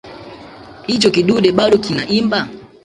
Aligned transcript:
Hicho 0.87 1.09
kidude 1.13 1.49
bado 1.51 1.77
kinaimba 1.83 2.47